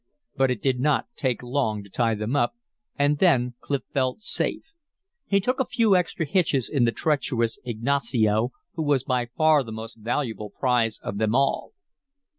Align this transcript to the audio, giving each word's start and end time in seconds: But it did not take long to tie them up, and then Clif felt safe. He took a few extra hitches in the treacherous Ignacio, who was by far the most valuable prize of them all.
But 0.35 0.49
it 0.49 0.63
did 0.63 0.79
not 0.79 1.05
take 1.15 1.43
long 1.43 1.83
to 1.83 1.89
tie 1.91 2.15
them 2.15 2.35
up, 2.35 2.55
and 2.97 3.19
then 3.19 3.53
Clif 3.59 3.83
felt 3.93 4.23
safe. 4.23 4.73
He 5.27 5.39
took 5.39 5.59
a 5.59 5.63
few 5.63 5.95
extra 5.95 6.25
hitches 6.25 6.67
in 6.67 6.85
the 6.85 6.91
treacherous 6.91 7.59
Ignacio, 7.63 8.49
who 8.73 8.81
was 8.81 9.03
by 9.03 9.27
far 9.27 9.61
the 9.61 9.71
most 9.71 9.97
valuable 9.97 10.49
prize 10.49 10.97
of 11.03 11.19
them 11.19 11.35
all. 11.35 11.73